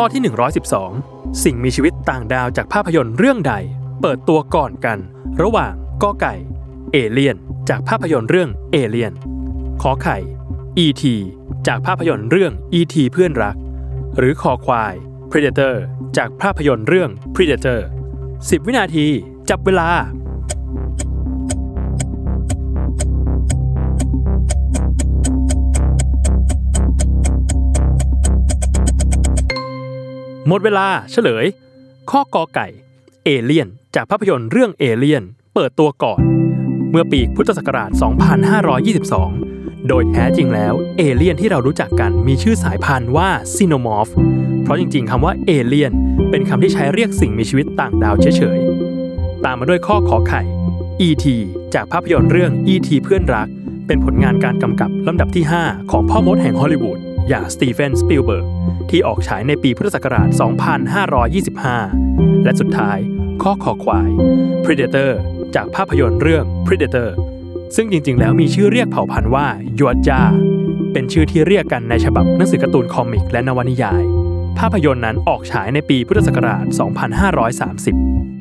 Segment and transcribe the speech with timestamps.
[0.00, 0.22] ข้อที่
[0.82, 3.54] 112 สิ่งมีชีวิตต่างดาวจากภาพยนตร์เรื่องใด
[4.00, 4.98] เปิดตัวก่อนกัน
[5.42, 5.72] ระหว่าง
[6.02, 6.34] กอไก่
[6.92, 7.36] เอเลียน
[7.68, 9.12] จากภาพยนตร์เรื่องเอเลียน
[9.82, 10.18] ขอไข่
[10.84, 11.02] E.T.
[11.66, 12.94] จากภาพยนตร์เรื่อง E.T.
[13.12, 13.56] เพื่อนรัก
[14.18, 14.94] หรือคอควาย
[15.30, 15.74] Predator
[16.16, 17.80] จากภาพยนตร์เรื่อง Predator
[18.28, 19.06] 10 วินาที
[19.50, 19.88] จับเวลา
[30.48, 31.46] หมดเวลาเฉลย
[32.10, 32.66] ข้อกอไก่
[33.24, 35.22] เอเลียน จากภาพยนตร์เรื่องเอเลียน
[35.54, 36.20] เปิดตัวก่อน
[36.90, 37.90] เมื่อปีพุทธศักราช
[39.08, 44.08] 2522 โดยแท้จริงแล้วเอเลียนที่เรารู้จักกันมีชื่อสายพันธุ์ว่า Xenomorph
[44.62, 45.92] เพราะจริงๆคำว่าเอเลียน
[46.30, 50.42] เป็นคำที่ใช้เรียกสิ่งมีชีวิตต่างดาวเฉยๆ ตามมาด้วยข้อขอไข่
[51.06, 51.24] E.T.
[51.74, 52.88] จากภาพยนตร์เรื่อง E.T.
[53.04, 53.48] เพื่อนรัก
[53.86, 58.46] เป็นผลงานการกำกับลำดับที่ 5 ของพ่อมดแห่งฮอลลีวูด อย่างสตีเฟนสปิลเบิร์ก
[58.90, 60.28] ที่ออกฉายในปีพุทธศักราช
[61.56, 62.98] 2525 และสุดท้าย
[63.42, 64.10] ข้อขอควาย
[64.64, 65.10] Predator
[65.54, 67.08] จากภาพยนตร์เรื่อง Predator
[67.76, 69.46] ซึ่งจริงๆ แล้วมีชื่อเรียกเผ่าพันธุ์ว่า
[69.78, 70.20] Yautja
[70.92, 74.02] เป็นชื่อที่เรียกกันในฉบับหนังสือการ์ตูน comic และนวนิยาย
[74.58, 76.64] ภาพยนตร์นั้นออกฉายในปีพุทธศักราช
[77.94, 78.35] 2530